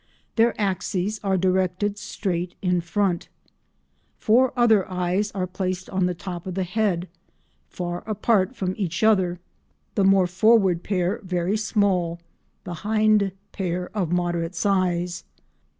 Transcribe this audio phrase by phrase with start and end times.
[0.35, 3.27] Their axes are directed straight in front.
[4.17, 7.07] Four other eyes are placed on the top of the head,
[7.69, 9.39] far apart from each other,
[9.93, 12.19] the more forward pair very small,
[12.63, 15.23] the hind pair of moderate size.